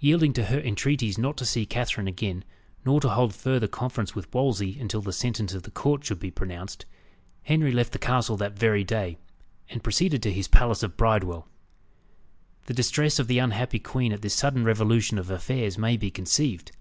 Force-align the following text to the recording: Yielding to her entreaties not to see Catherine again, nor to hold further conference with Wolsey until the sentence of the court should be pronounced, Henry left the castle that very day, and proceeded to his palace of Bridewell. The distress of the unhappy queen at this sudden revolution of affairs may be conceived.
Yielding 0.00 0.32
to 0.32 0.46
her 0.46 0.58
entreaties 0.58 1.16
not 1.16 1.36
to 1.36 1.46
see 1.46 1.64
Catherine 1.64 2.08
again, 2.08 2.42
nor 2.84 3.00
to 3.00 3.08
hold 3.10 3.32
further 3.32 3.68
conference 3.68 4.12
with 4.12 4.34
Wolsey 4.34 4.76
until 4.80 5.00
the 5.00 5.12
sentence 5.12 5.54
of 5.54 5.62
the 5.62 5.70
court 5.70 6.04
should 6.04 6.18
be 6.18 6.32
pronounced, 6.32 6.86
Henry 7.44 7.70
left 7.70 7.92
the 7.92 8.00
castle 8.00 8.36
that 8.38 8.58
very 8.58 8.82
day, 8.82 9.16
and 9.68 9.84
proceeded 9.84 10.24
to 10.24 10.32
his 10.32 10.48
palace 10.48 10.82
of 10.82 10.96
Bridewell. 10.96 11.46
The 12.66 12.74
distress 12.74 13.20
of 13.20 13.28
the 13.28 13.38
unhappy 13.38 13.78
queen 13.78 14.12
at 14.12 14.22
this 14.22 14.34
sudden 14.34 14.64
revolution 14.64 15.18
of 15.20 15.30
affairs 15.30 15.78
may 15.78 15.96
be 15.96 16.10
conceived. 16.10 16.72